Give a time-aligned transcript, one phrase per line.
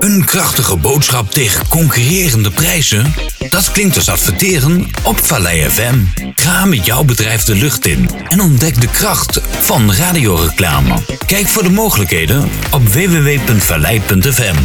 [0.00, 3.14] Een krachtige boodschap tegen concurrerende prijzen?
[3.48, 5.98] Dat klinkt als adverteren op Vallei FM.
[6.34, 10.94] Ga met jouw bedrijf de lucht in en ontdek de kracht van radioreclame.
[11.26, 14.56] Kijk voor de mogelijkheden op www.vallei.fm.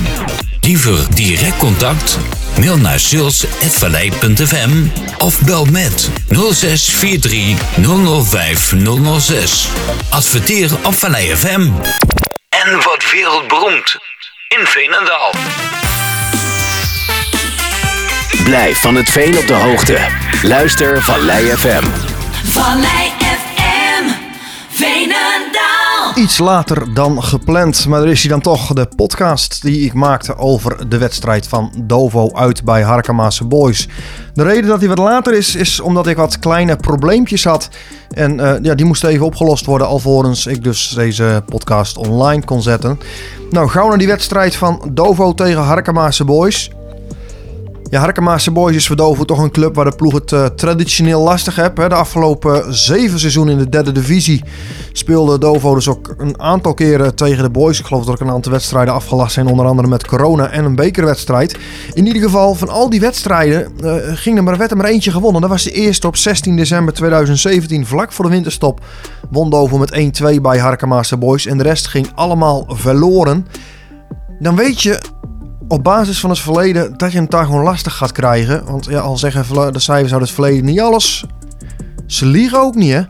[0.61, 2.17] Liever direct contact?
[2.59, 8.73] Mail naar sales.vallei.fm of bel met 0643 005
[9.19, 9.67] 006.
[10.09, 11.71] Adverteer op Vallei FM.
[12.49, 13.97] En wat wereldberoemd
[14.59, 15.31] in Veenendaal.
[18.43, 19.97] Blijf van het veen op de hoogte.
[20.41, 21.83] Luister Vallei FM.
[22.43, 23.24] Vallei FM,
[24.75, 26.23] Veenendaal.
[26.23, 28.73] Iets later dan gepland, maar er is hij dan toch.
[28.73, 33.87] De podcast die ik maakte over de wedstrijd van Dovo uit bij Harkemaase Boys.
[34.33, 37.69] De reden dat hij wat later is, is omdat ik wat kleine probleempjes had.
[38.09, 42.61] En eh, ja, die moesten even opgelost worden alvorens ik dus deze podcast online kon
[42.61, 42.99] zetten.
[43.49, 46.71] Nou, gauw naar die wedstrijd van Dovo tegen Harkemaase Boys.
[47.89, 51.21] Ja, Harkemaase Boys is voor Dovo toch een club waar de ploeg het eh, traditioneel
[51.21, 51.77] lastig heeft.
[51.77, 51.89] hè.
[51.89, 54.43] De afgelopen zeven seizoenen in de derde divisie
[54.91, 57.79] speelde Dovo dus ook een aantal keren tegen de Boys.
[57.79, 60.65] Ik geloof dat er ook een aantal wedstrijden afgelast zijn, onder andere met corona en
[60.65, 61.57] een bekerwedstrijd.
[61.93, 65.11] In ieder geval, van al die wedstrijden eh, ging er maar, werd er maar eentje
[65.11, 65.41] gewonnen.
[65.41, 68.79] Dat was de eerste op 16 december 2017, vlak voor de winterstop.
[69.29, 73.47] Won Dovo met 1-2 bij Harkemaase Boys en de rest ging allemaal verloren.
[74.39, 75.01] Dan weet je
[75.67, 78.65] op basis van het verleden dat je het daar gewoon lastig gaat krijgen.
[78.65, 81.25] Want ja, al zeggen de cijfers uit het verleden niet alles.
[82.05, 83.01] Ze liegen ook niet, hè?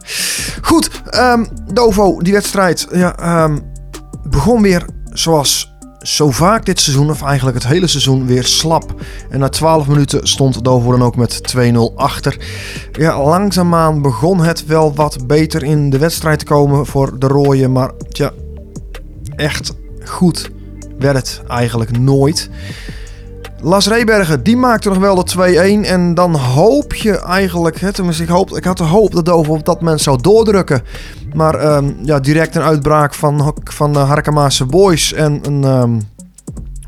[0.61, 3.59] Goed, ehm, Dovo, die wedstrijd ja, ehm,
[4.29, 8.93] begon weer zoals zo vaak dit seizoen, of eigenlijk het hele seizoen, weer slap.
[9.29, 12.37] En na 12 minuten stond Dovo dan ook met 2-0 achter.
[12.91, 17.71] Ja, langzaamaan begon het wel wat beter in de wedstrijd te komen voor de rooien.
[17.71, 18.31] Maar tja,
[19.35, 20.49] echt goed
[20.99, 22.49] werd het eigenlijk nooit.
[23.61, 25.87] Las Rebergen, die maakte nog wel de 2-1.
[25.87, 29.53] En dan hoop je eigenlijk, hè, tenminste ik, hoop, ik had de hoop dat Dover
[29.53, 30.81] op dat moment zou doordrukken.
[31.33, 35.99] Maar ehm, ja, direct een uitbraak van, van de Harkemaase Boys en een ehm,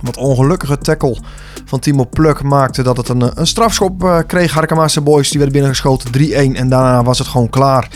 [0.02, 1.18] wat ongelukkige tackle
[1.66, 4.54] van Timo Pluk maakte dat het een, eh, een strafschop eh, kreeg.
[4.54, 7.90] Harkemaase Boys, die werd binnengeschoten 3-1 en daarna was het gewoon klaar.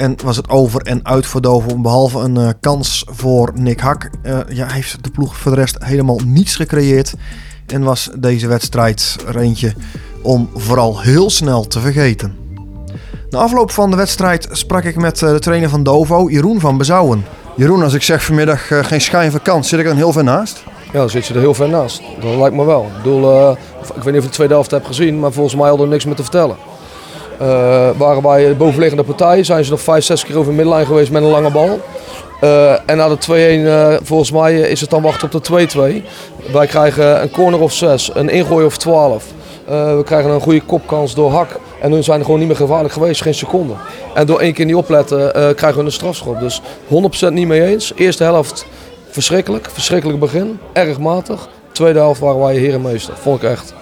[0.00, 1.80] En was het over en uit voor Dover.
[1.80, 4.10] Behalve een eh, kans voor Nick Hak.
[4.22, 7.14] eh, ja, heeft de ploeg voor de rest helemaal niets gecreëerd.
[7.66, 9.74] En was deze wedstrijd er eentje
[10.22, 12.36] om vooral heel snel te vergeten.
[13.30, 16.78] Na afloop van de wedstrijd sprak ik met eh, de trainer van Dovo, Jeroen van
[16.78, 17.24] Bezouwen.
[17.56, 20.62] Jeroen, als ik zeg vanmiddag geen schijn van kans, zit ik dan heel ver naast?
[20.92, 22.02] Ja, dan zit je er heel ver naast.
[22.20, 22.82] Dat lijkt me wel.
[22.82, 23.56] Ik bedoel, ik
[24.02, 26.04] weet niet of je de tweede helft hebt gezien, maar volgens mij hadden we niks
[26.04, 26.56] meer te vertellen.
[27.40, 30.86] Eh, waren wij de bovenliggende partij, zijn ze nog vijf, zes keer over de middenlijn
[30.86, 31.80] geweest met een lange bal.
[32.40, 36.04] Eh, en na de 2-1, eh, volgens mij is het dan wachten op de 2-2.
[36.52, 39.24] Wij krijgen een corner of 6, een ingooi of 12.
[39.66, 41.48] Eh, we krijgen een goede kopkans door Hak.
[41.80, 43.72] En hun zijn er gewoon niet meer gevaarlijk geweest, geen seconde.
[44.14, 46.40] En door één keer niet opletten krijgen we een strafschop.
[46.40, 47.92] Dus 100% niet mee eens.
[47.96, 48.66] Eerste helft
[49.10, 51.48] verschrikkelijk, verschrikkelijk begin, erg matig.
[51.72, 53.74] Tweede helft waren wij herenmeester, vond ik echt.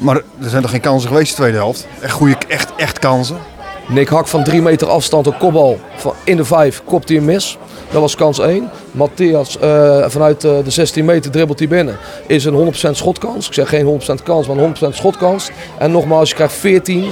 [0.00, 1.86] Maar er zijn toch geen kansen geweest in de tweede helft?
[2.00, 3.38] Echt goede, echt, echt kansen?
[3.88, 7.58] Nick Hak van drie meter afstand, een kopbal van in de vijf, kopt hij mis.
[7.90, 8.70] Dat was kans 1.
[8.90, 11.98] Matthias eh, vanuit eh, de 16 meter dribbelt hij binnen.
[12.26, 13.46] Is een 100% schotkans.
[13.46, 15.50] Ik zeg geen 100% kans, maar een 100% schotkans.
[15.78, 17.04] En nogmaals, je krijgt 14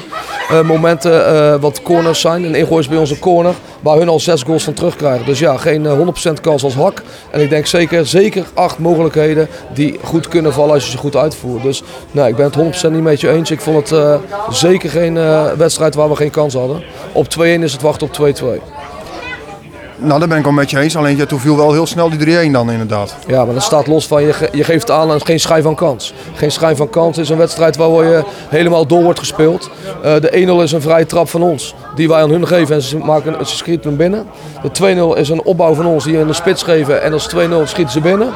[0.49, 2.45] eh, momenten wat corners zijn.
[2.45, 5.27] En ingooi is bij ons een corner waar hun al zes goals van terugkrijgen.
[5.27, 7.03] Dus ja, geen eh, 100% kans als Hak.
[7.31, 11.17] En ik denk zeker, zeker acht mogelijkheden die goed kunnen vallen als je ze goed
[11.17, 11.63] uitvoert.
[11.63, 13.51] Dus nou, ik ben het 100% niet met je eens.
[13.51, 15.15] Ik vond het zeker geen
[15.57, 16.83] wedstrijd waar we geen kans hadden.
[17.13, 18.45] Op 2-1 is het wachten op 2-2.
[20.01, 20.97] Nou, daar ben ik wel met je eens.
[20.97, 23.17] Alleen ja, toen viel wel heel snel die 3-1 dan inderdaad.
[23.27, 26.13] Ja, maar dat staat los van je, je geeft aan en geen schijn van kans.
[26.35, 29.71] Geen schijn van kans is een wedstrijd waar je helemaal door wordt gespeeld.
[30.03, 32.83] Eh, de 1-0 is een vrije trap van ons, die wij aan hun geven en
[32.83, 34.27] ze, maken, ze schieten hem binnen.
[34.63, 37.39] De 2-0 is een opbouw van ons die in de spits geven en als 2-0
[37.65, 38.29] schieten ze binnen.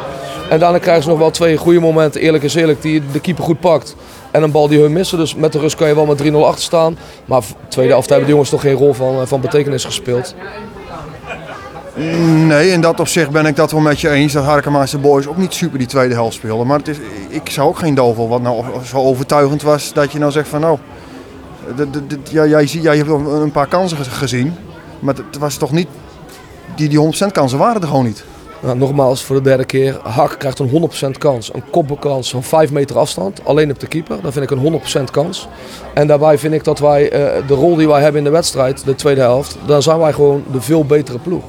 [0.50, 3.44] En daarna krijgen ze nog wel twee goede momenten, eerlijk is eerlijk, die de keeper
[3.44, 3.96] goed pakt.
[4.30, 6.34] En een bal die hun missen, dus met de rust kan je wel met 3-0
[6.34, 6.98] achter staan.
[7.24, 10.34] Maar tweede helft hebben de jongens toch geen rol van, eh, van betekenis gespeeld.
[12.46, 14.32] Nee, in dat opzicht ben ik dat wel met je eens.
[14.32, 16.66] Dat Harkemaanse Boys ook niet super die tweede helft speelden.
[16.66, 16.96] Maar het is,
[17.28, 20.60] ik zou ook geen dovel wat nou zo overtuigend was dat je nou zegt van
[20.60, 20.78] nou...
[22.30, 24.54] ja, jij, jij hebt een paar kansen ge- gezien.
[25.00, 25.88] Maar het was toch niet...
[26.76, 28.24] Die, die 100% kansen waren er gewoon niet.
[28.60, 30.00] Nou, nogmaals, voor de derde keer.
[30.02, 31.54] Hak krijgt een 100% kans.
[31.54, 33.44] Een kopbalkans van 5 meter afstand.
[33.44, 34.16] Alleen op de keeper.
[34.22, 35.48] Dat vind ik een 100% kans.
[35.94, 38.84] En daarbij vind ik dat wij eh, de rol die wij hebben in de wedstrijd,
[38.84, 41.42] de tweede helft, dan zijn wij gewoon de veel betere ploeg.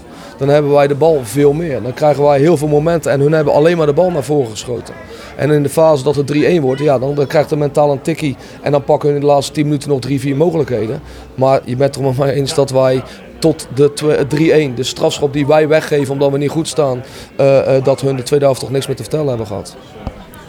[0.45, 1.81] Dan hebben wij de bal veel meer.
[1.81, 4.49] Dan krijgen wij heel veel momenten en hun hebben alleen maar de bal naar voren
[4.49, 4.93] geschoten.
[5.35, 8.35] En in de fase dat het 3-1 wordt, ja, dan, krijgt de mentaal een tikkie.
[8.61, 11.01] En dan pakken hun in de laatste 10 minuten nog 3-4 mogelijkheden.
[11.35, 13.03] Maar je bent er met mij eens dat wij
[13.39, 17.03] tot de 3-1, de strafschop die wij weggeven omdat we niet goed staan,
[17.39, 19.75] uh, uh, dat hun de tweede helft toch niks meer te vertellen hebben gehad.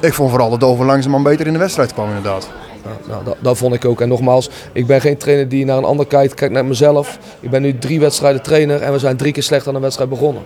[0.00, 2.48] Ik vond vooral dat Dover langzaam beter in de wedstrijd kwam inderdaad.
[2.84, 4.00] Ja, nou, dat, dat, vond ik ook.
[4.00, 6.34] En nogmaals, ik ben geen trainer die naar een ander kijkt.
[6.34, 7.18] Kijk naar mezelf.
[7.40, 10.10] Ik ben nu drie wedstrijden trainer en we zijn drie keer slecht aan een wedstrijd
[10.10, 10.42] begonnen.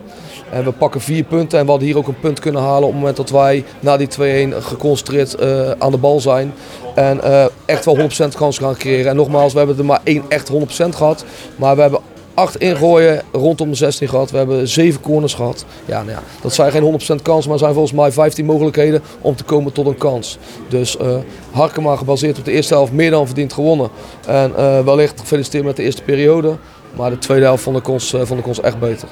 [0.50, 2.88] En we pakken vier punten en we hadden hier ook een punt kunnen halen op
[2.88, 4.08] het moment dat wij na die
[4.52, 6.52] 2-1 geconcentreerd uh, aan de bal zijn.
[6.94, 8.00] En uh, echt wel 100%
[8.36, 9.10] kans gaan creëren.
[9.10, 10.54] En nogmaals, we hebben er maar één echt 100%
[10.88, 11.24] gehad.
[11.56, 12.00] Maar we hebben
[12.38, 14.30] acht ingooien rondom de 16 gehad.
[14.30, 15.64] We hebben zeven corners gehad.
[15.84, 19.36] Ja, nou ja, dat zijn geen 100% kans, maar zijn volgens mij 15 mogelijkheden om
[19.36, 20.38] te komen tot een kans.
[20.68, 21.16] Dus uh,
[21.50, 23.90] Harkema gebaseerd op de eerste helft meer dan verdiend gewonnen.
[24.26, 26.56] En uh, wellicht gefeliciteerd met de eerste periode.
[26.96, 29.08] Maar de tweede helft vond ik ons, uh, vond ik ons echt beter.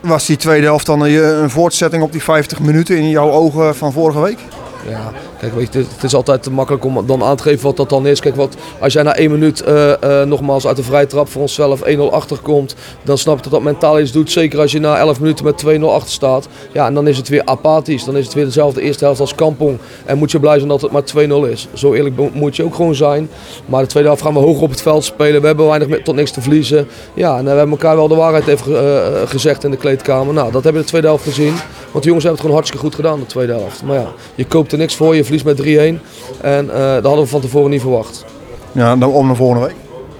[0.00, 3.92] Was die tweede helft dan een voortzetting op die 50 minuten in jouw ogen van
[3.92, 4.38] vorige week?
[4.88, 7.76] Ja, kijk, weet je, het is altijd te makkelijk om dan aan te geven wat
[7.76, 8.20] dat dan is.
[8.20, 11.40] Kijk, wat, als jij na één minuut uh, uh, nogmaals uit de vrije trap voor
[11.40, 14.30] onszelf 1-0 achterkomt, dan snap ik dat dat mentaal iets doet.
[14.30, 16.48] Zeker als je na 11 minuten met 2-0 achter staat.
[16.72, 18.04] Ja, en dan is het weer apathisch.
[18.04, 19.78] Dan is het weer dezelfde eerste helft als Kampong.
[20.04, 21.02] En moet je blij zijn dat het maar
[21.46, 21.68] 2-0 is.
[21.72, 23.30] Zo eerlijk moet je ook gewoon zijn.
[23.66, 25.40] Maar de tweede helft gaan we hoger op het veld spelen.
[25.40, 26.88] We hebben weinig tot niks te verliezen.
[27.14, 30.34] Ja, en we hebben elkaar wel de waarheid even gezegd in de kleedkamer.
[30.34, 31.54] Nou, dat hebben we de tweede helft gezien.
[31.92, 33.82] Want de jongens hebben het gewoon hartstikke goed gedaan de tweede helft.
[33.82, 35.64] Maar ja, je koopt er niks voor, je verliest met 3-1.
[36.40, 38.24] En uh, dat hadden we van tevoren niet verwacht.
[38.72, 39.76] Ja, dan om naar volgende week.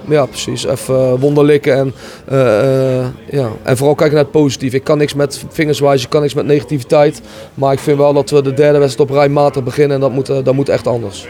[0.07, 0.65] Ja, precies.
[0.65, 1.93] Even uh, wonderlikken en,
[2.31, 3.47] uh, ja.
[3.63, 4.73] en vooral kijken naar het positief.
[4.73, 7.21] Ik kan niks met vingerswijs, ik kan niks met negativiteit.
[7.53, 10.11] Maar ik vind wel dat we de derde wedstrijd op rij matig beginnen en dat
[10.11, 11.27] moet, dat moet echt anders.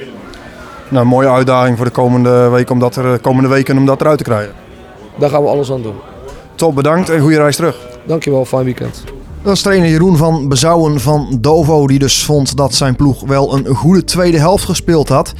[0.89, 4.17] Nou, mooie uitdaging voor de komende week om dat, er, komende weken om dat eruit
[4.17, 4.53] te krijgen.
[5.17, 5.95] Daar gaan we alles aan doen.
[6.55, 7.77] Top, bedankt en goede reis terug.
[8.05, 9.03] Dankjewel, fijn weekend.
[9.43, 13.53] Dat is trainer Jeroen van Bezouwen van Dovo, die dus vond dat zijn ploeg wel
[13.55, 15.33] een goede tweede helft gespeeld had.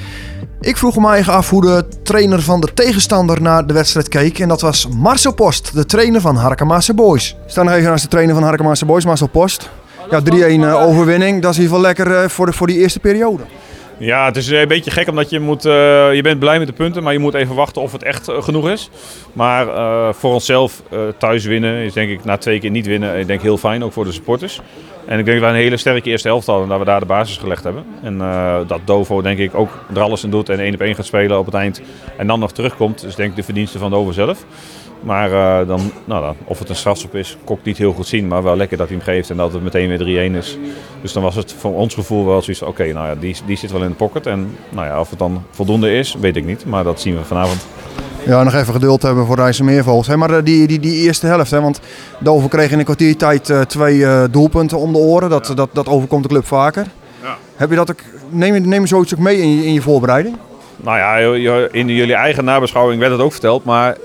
[0.62, 4.40] Ik vroeg me eigen af hoe de trainer van de tegenstander naar de wedstrijd keek.
[4.40, 7.30] En dat was Marcel Post, de trainer van Harkemaase Boys.
[7.30, 9.70] Ik sta nog even naast de trainer van Harkemaase Boys, Marcel Post.
[10.10, 13.44] Ja, 3-1 overwinning, dat is in ieder geval lekker voor, de, voor die eerste periode.
[13.98, 15.66] Ja, het is een beetje gek omdat je moet.
[15.66, 15.72] Uh,
[16.14, 18.42] je bent blij met de punten, maar je moet even wachten of het echt uh,
[18.42, 18.90] genoeg is.
[19.34, 19.66] Maar
[20.16, 20.82] voor onszelf
[21.18, 23.94] thuis winnen is denk ik na twee keer niet winnen, ik denk heel fijn, ook
[23.94, 24.62] voor de supporters.
[25.06, 27.00] En ik denk dat we een hele sterke eerste helft hadden en dat we daar
[27.00, 27.86] de basis gelegd hebben.
[28.02, 28.18] En
[28.68, 31.40] dat Dovo denk ik ook er alles in doet en één op één gaat spelen
[31.40, 31.82] op het eind.
[32.18, 34.46] En dan nog terugkomt, is denk ik de verdienste van Dovo zelf.
[35.04, 38.08] Maar uh, dan, nou dan, of het een strafschop is, kon ik niet heel goed
[38.08, 38.28] zien.
[38.28, 40.58] Maar wel lekker dat hij hem geeft en dat het meteen weer 3-1 is.
[41.02, 43.58] Dus dan was het voor ons gevoel wel zoiets oké, okay, nou ja, die, die
[43.58, 44.28] zit wel in de pocket.
[44.28, 46.66] En nou ja, of het dan voldoende is, weet ik niet.
[46.66, 47.68] Maar dat zien we vanavond.
[48.26, 50.08] Ja, nog even geduld hebben voor Rijssen Meervogels.
[50.08, 51.80] Hey, maar die, die, die eerste helft, hè, want
[52.20, 55.30] Dover kreeg in een kwartier tijd uh, twee uh, doelpunten om de oren.
[55.30, 56.86] Dat, dat, dat overkomt de club vaker.
[57.22, 57.38] Ja.
[57.56, 58.00] Heb je dat ook,
[58.30, 60.36] neem, neem zoiets ook mee in je, in je voorbereiding?
[60.76, 61.16] Nou ja,
[61.72, 63.64] in jullie eigen nabeschouwing werd het ook verteld.
[63.64, 63.98] Maar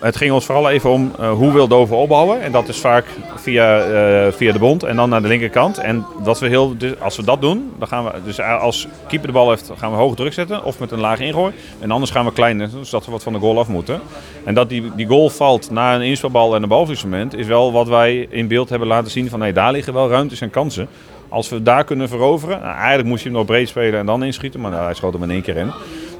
[0.00, 2.42] het ging ons vooral even om uh, hoe wil Dover opbouwen.
[2.42, 3.04] En dat is vaak
[3.36, 3.86] via,
[4.26, 5.78] uh, via de bond en dan naar de linkerkant.
[5.78, 9.26] En dat we heel, dus als we dat doen, dan gaan we dus als keeper
[9.26, 11.54] de bal heeft, gaan we hoog druk zetten of met een laag ingooi.
[11.78, 14.00] En anders gaan we kleiner, zodat we wat van de goal af moeten.
[14.44, 17.88] En dat die, die goal valt na een inspelbal en een balverliesmoment is wel wat
[17.88, 20.88] wij in beeld hebben laten zien van hey, daar liggen wel ruimtes en kansen.
[21.28, 24.24] Als we daar kunnen veroveren, nou, eigenlijk moest je hem nog breed spelen en dan
[24.24, 25.70] inschieten, maar nou, hij schoot hem in één keer in.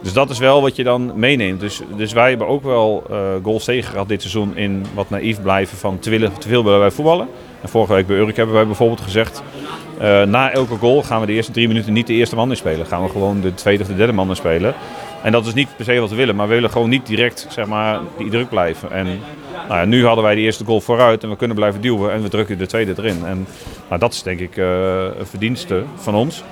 [0.02, 1.61] Dus dat is wel wat je dan meeneemt.
[1.61, 5.42] Dus, dus wij hebben ook wel uh, goals tegen gehad dit seizoen in wat naïef
[5.42, 7.28] blijven van te, willen, te veel willen wij voetballen.
[7.62, 9.42] En vorige week bij Urk hebben wij bijvoorbeeld gezegd,
[10.00, 12.57] uh, na elke goal gaan we de eerste drie minuten niet de eerste man in
[12.57, 12.87] spelen.
[12.87, 14.75] Gaan we gewoon de tweede of de derde man in spelen.
[15.23, 17.47] En dat is niet per se wat we willen, maar we willen gewoon niet direct
[17.49, 18.92] zeg maar, die druk blijven.
[18.92, 19.07] En
[19.69, 22.23] nou ja, nu hadden wij de eerste goal vooruit en we kunnen blijven duwen en
[22.23, 23.26] we drukken de tweede erin.
[23.26, 23.47] En
[23.88, 24.66] nou, dat is denk ik uh,
[25.19, 26.42] een verdienste van ons.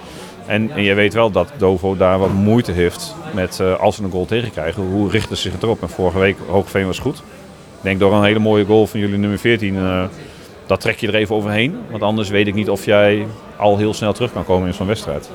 [0.49, 4.03] En, en je weet wel dat Dovo daar wat moeite heeft met uh, als ze
[4.03, 4.83] een goal tegenkrijgen.
[4.83, 5.83] Hoe richten ze zich erop?
[5.83, 7.17] En vorige week Hoogveen was goed.
[7.17, 9.75] Ik denk door een hele mooie goal van jullie nummer 14.
[9.75, 10.05] Uh,
[10.67, 11.79] dat trek je er even overheen.
[11.91, 13.27] Want anders weet ik niet of jij
[13.57, 15.31] al heel snel terug kan komen in zo'n wedstrijd.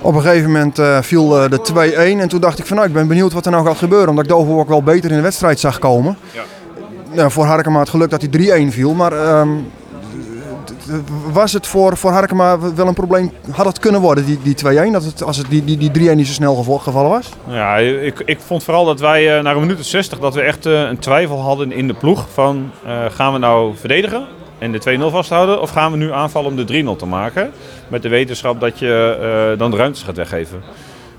[0.00, 2.94] Op een gegeven moment uh, viel de 2-1 en toen dacht ik van nou ik
[2.94, 4.08] ben benieuwd wat er nou gaat gebeuren.
[4.08, 6.16] Omdat ik Dovo ook wel beter in de wedstrijd zag komen.
[6.32, 6.42] Ja.
[7.12, 8.94] Nou, voor Harkema het geluk dat hij 3-1 viel.
[8.94, 9.66] Maar um,
[11.32, 13.32] was het voor, voor Harkema wel een probleem?
[13.50, 14.54] Had het kunnen worden, die, die
[14.88, 17.28] 2-1, dat het, als het die, die, die 3-1 niet zo snel gevallen was?
[17.48, 20.40] Ja, ik, ik vond vooral dat wij uh, na een minuut of 60 dat we
[20.40, 22.26] echt uh, een twijfel hadden in de ploeg.
[22.32, 24.26] Van uh, gaan we nou verdedigen
[24.58, 27.52] en de 2-0 vasthouden of gaan we nu aanvallen om de 3-0 te maken?
[27.88, 30.62] Met de wetenschap dat je dan de ruimtes gaat weggeven.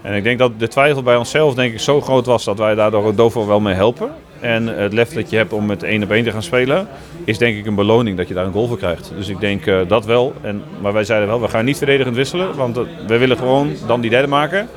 [0.02, 2.76] En ik denk dat de twijfel bij onszelf denk ik zo groot was dat wij
[2.76, 4.12] daardoor Dovo wel mee helpen.
[4.44, 6.88] En het lef dat je hebt om met één op één te gaan spelen,
[7.24, 9.12] is denk ik een beloning dat je daar een goal voor krijgt.
[9.16, 10.34] Dus ik denk eh, dat wel.
[10.42, 13.74] En, maar wij zeiden wel, we gaan niet verdedigend wisselen, want uh, we willen gewoon
[13.88, 14.70] dan die derde maken.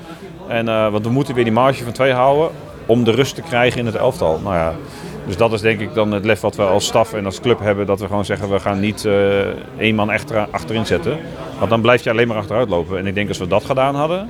[0.49, 2.51] En, uh, want we moeten weer die marge van twee houden
[2.87, 4.41] om de rust te krijgen in het elftal.
[4.43, 4.75] Nou ja,
[5.27, 7.61] dus dat is denk ik dan het lef wat we als staf en als club
[7.61, 7.87] hebben.
[7.87, 9.09] Dat we gewoon zeggen, we gaan niet
[9.79, 11.19] één man echt achterin zetten.
[11.59, 12.99] Want dan blijf je alleen maar achteruit lopen.
[12.99, 14.29] En ik denk als we dat gedaan hadden,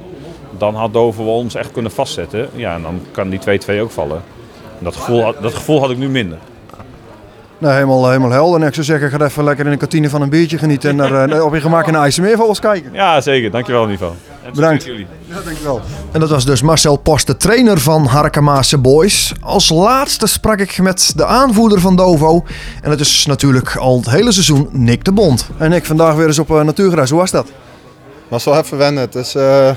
[0.59, 2.49] dan had Dover ons echt kunnen vastzetten.
[2.55, 3.41] Ja, en dan kan die
[3.79, 4.23] 2-2 ook vallen.
[4.79, 6.39] En dat gevoel, dat gevoel had ik nu minder.
[7.59, 8.61] Nee, helemaal, helemaal helder.
[8.61, 11.13] En ik zou zeggen, ga even lekker in een kantine van een biertje genieten en
[11.13, 12.93] er, uh, op je gemak in de IJsselmeervogels kijken.
[12.93, 13.51] Ja, zeker.
[13.51, 14.15] Dankjewel Nivo.
[14.55, 14.85] Bedankt.
[14.85, 15.07] jullie.
[15.25, 15.81] Ja, dankjewel.
[16.13, 19.33] En dat was dus Marcel Post, de trainer van Harkemaase Boys.
[19.41, 22.45] Als laatste sprak ik met de aanvoerder van Dovo.
[22.83, 25.49] En dat is natuurlijk al het hele seizoen Nick de Bond.
[25.59, 27.11] En Nick, vandaag weer eens op uh, natuurgras.
[27.11, 27.49] Hoe was dat?
[28.29, 29.03] Was wel even wennen.
[29.03, 29.35] Het is...
[29.35, 29.71] Uh...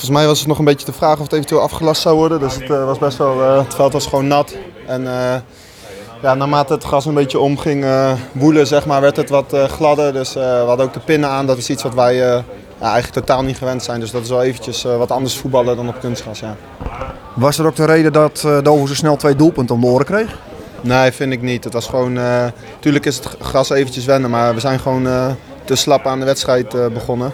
[0.00, 2.40] Volgens mij was het nog een beetje de vraag of het eventueel afgelast zou worden.
[2.40, 4.56] Dus het uh, was best wel, uh, het veld was gewoon nat.
[4.86, 5.34] En uh,
[6.22, 7.84] ja, naarmate het gras een beetje om ging
[8.32, 10.12] woelen, zeg maar, werd het wat gladder.
[10.12, 11.46] Dus we hadden ook de pinnen aan.
[11.46, 12.42] Dat is iets wat wij ja,
[12.80, 14.00] eigenlijk totaal niet gewend zijn.
[14.00, 16.40] Dus dat is wel eventjes wat anders voetballen dan op kunstgras.
[16.40, 16.56] Ja.
[17.34, 20.38] Was er ook de reden dat Dover zo snel twee doelpunten om de oren kreeg?
[20.80, 21.64] Nee, vind ik niet.
[21.64, 22.18] Het was gewoon,
[22.78, 26.92] tuurlijk is het gras eventjes wennen, maar we zijn gewoon te slap aan de wedstrijd
[26.92, 27.32] begonnen.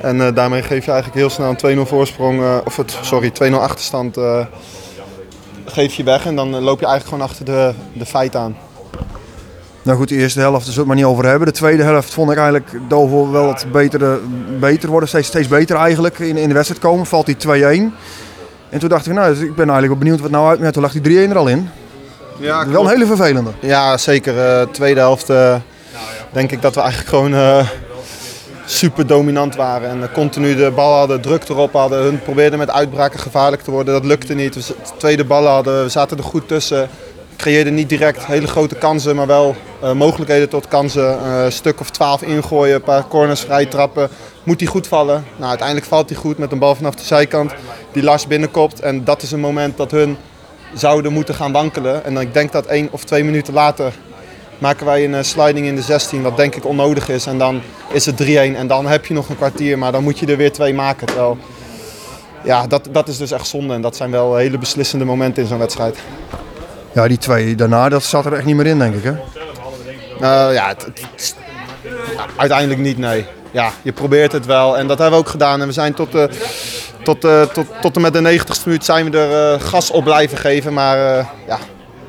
[0.00, 3.32] En uh, daarmee geef je eigenlijk heel snel een 2-0 voorsprong, uh, of het, sorry,
[3.50, 4.46] 2-0 achterstand uh,
[5.64, 6.26] geef je weg.
[6.26, 8.56] En dan loop je eigenlijk gewoon achter de, de feit aan.
[9.82, 11.48] Nou goed, de eerste helft, daar zullen we het maar niet over hebben.
[11.48, 14.18] De tweede helft vond ik eigenlijk Dovo wel wat beter,
[14.60, 15.08] beter worden.
[15.08, 17.06] Steeds, steeds beter eigenlijk in, in de wedstrijd komen.
[17.06, 17.48] Valt die 2-1.
[18.68, 20.72] En toen dacht ik, nou, ik ben eigenlijk wel benieuwd wat nou uit.
[20.72, 21.68] Toen lag die 3-1 er al in.
[22.38, 23.50] Ja, wel een hele vervelende.
[23.60, 24.68] Ja, zeker.
[24.70, 25.26] Tweede helft
[26.32, 27.64] denk ik dat we eigenlijk gewoon
[28.64, 29.88] super dominant waren.
[29.90, 32.02] En continu de bal hadden, druk erop hadden.
[32.02, 33.94] Hun probeerden met uitbraken gevaarlijk te worden.
[33.94, 34.54] Dat lukte niet.
[34.54, 36.88] We tweede ballen hadden, we zaten er goed tussen.
[37.36, 41.18] Creëerden niet direct hele grote kansen, maar wel uh, mogelijkheden tot kansen.
[41.26, 44.08] Uh, stuk of twaalf ingooien, een paar corners vrij trappen.
[44.42, 45.24] Moet die goed vallen?
[45.36, 47.52] Nou, uiteindelijk valt hij goed met een bal vanaf de zijkant.
[47.92, 48.80] Die Lars binnenkopt.
[48.80, 50.16] En dat is een moment dat hun
[50.74, 52.04] zouden moeten gaan wankelen.
[52.04, 53.92] En ik denk dat één of twee minuten later
[54.62, 57.26] maken wij een sliding in de 16, wat denk ik onnodig is.
[57.26, 57.60] En dan
[57.92, 60.36] is het 3-1 en dan heb je nog een kwartier, maar dan moet je er
[60.36, 61.06] weer twee maken.
[61.06, 61.38] Terwijl,
[62.44, 65.48] ja, dat, dat is dus echt zonde en dat zijn wel hele beslissende momenten in
[65.48, 65.98] zo'n wedstrijd.
[66.92, 69.12] Ja, die twee daarna, dat zat er echt niet meer in, denk ik, hè?
[69.12, 71.36] Uh, ja, het, het,
[72.36, 73.24] uiteindelijk niet, nee.
[73.50, 75.60] Ja, je probeert het wel en dat hebben we ook gedaan.
[75.60, 76.24] En we zijn tot, uh,
[77.02, 80.38] tot, uh, tot, tot en met de 90ste minuut zijn we er gas op blijven
[80.38, 80.72] geven.
[80.72, 80.96] Maar
[81.46, 81.58] ja,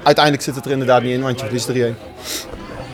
[0.04, 1.72] uiteindelijk zit het er inderdaad niet in, want je verliest 3-1.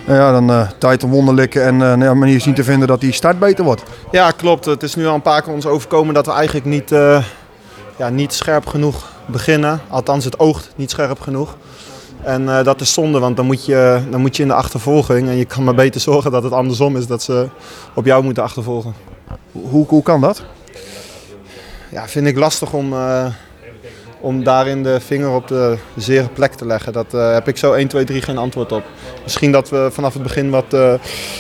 [0.06, 3.02] Nou ja, dan uh, tijd om wonderlijke en uh, een manier zien te vinden dat
[3.02, 3.84] die start beter wordt.
[4.12, 4.66] Ja, klopt.
[4.66, 7.24] Het is nu al een paar keer ons overkomen dat we eigenlijk niet, uh,
[7.98, 9.82] ja, niet scherp genoeg beginnen.
[9.88, 11.56] Althans, het oogt niet scherp genoeg.
[12.24, 15.28] En dat is zonde, want dan moet, je, dan moet je in de achtervolging.
[15.28, 17.50] En je kan maar beter zorgen dat het andersom is, dat ze
[17.94, 18.94] op jou moeten achtervolgen.
[19.52, 20.44] Hoe, hoe kan dat?
[21.92, 22.94] Ja, vind ik lastig om
[24.20, 26.94] om daarin de vinger op de zere plek te leggen.
[26.94, 28.84] Dat uh, heb ik zo 1, 2, 3 geen antwoord op.
[29.24, 30.94] Misschien dat we vanaf het begin wat uh,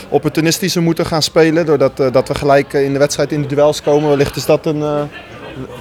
[0.10, 1.66] opportunistischer moeten gaan spelen.
[1.66, 4.10] Doordat uh, dat we gelijk in de wedstrijd in de duels komen.
[4.10, 5.10] Wellicht is dat een,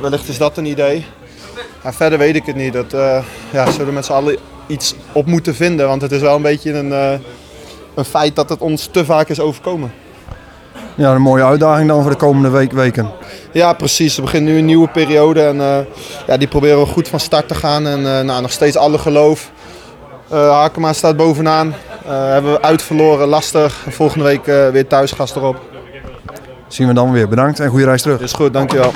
[0.01, 1.05] wellicht is dat een idee.
[1.85, 2.73] Verder weet ik het niet.
[2.73, 2.91] Dat
[3.51, 4.37] ja, zullen we met z'n allen
[4.67, 5.87] iets op moeten vinden.
[5.87, 6.91] Want het is wel een beetje een,
[7.95, 9.93] een feit dat het ons te vaak is overkomen.
[10.99, 13.11] Ja, een mooie uitdaging dan voor de komende week, weken.
[13.53, 14.17] Ja, precies.
[14.17, 15.79] We beginnen nu een nieuwe periode en uh,
[16.27, 17.87] ja, die proberen we goed van start te gaan.
[17.87, 19.51] En uh, nou, nog steeds alle geloof.
[20.33, 21.75] Uh, Hakema staat bovenaan.
[22.07, 23.83] hebben we uitverloren, lastig.
[23.87, 25.61] En volgende week weer thuisgast erop.
[26.69, 27.29] Zien we dan weer.
[27.29, 28.21] Bedankt en goede reis terug.
[28.21, 28.93] Is goed, dankjewel.